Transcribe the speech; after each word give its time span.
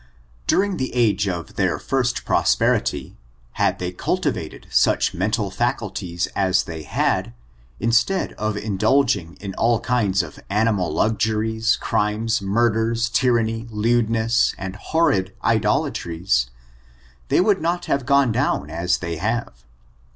During 0.47 0.77
the 0.77 0.91
age 0.95 1.27
of 1.27 1.57
their 1.57 1.77
first 1.77 2.25
prosperity, 2.25 3.15
had 3.61 3.77
they 3.77 3.91
cultivated 3.91 4.65
such 4.71 5.13
mental 5.13 5.51
faculties 5.51 6.25
as 6.35 6.63
they 6.63 6.81
had, 6.81 7.33
instead 7.79 8.33
of 8.33 8.57
indulging 8.57 9.37
in 9.39 9.53
all 9.59 9.79
kinds 9.79 10.23
of 10.23 10.39
animal 10.49 10.91
luxuries, 10.91 11.75
crimes, 11.79 12.41
murders, 12.41 13.09
tyranny, 13.09 13.67
lewdness, 13.69 14.55
and 14.57 14.75
horrid 14.75 15.35
idolatries, 15.43 16.49
they 17.27 17.39
would 17.39 17.61
not 17.61 17.85
have 17.85 18.07
gone 18.07 18.31
down 18.31 18.71
as 18.71 18.97
they 18.97 19.17
have. 19.17 19.53